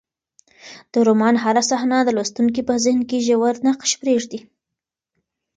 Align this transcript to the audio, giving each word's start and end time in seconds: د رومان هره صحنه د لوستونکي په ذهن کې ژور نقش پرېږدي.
د 0.91 0.93
رومان 1.07 1.35
هره 1.43 1.63
صحنه 1.69 1.97
د 2.03 2.09
لوستونکي 2.17 2.61
په 2.67 2.73
ذهن 2.83 3.01
کې 3.09 3.23
ژور 3.27 3.55
نقش 3.67 3.91
پرېږدي. 4.01 4.39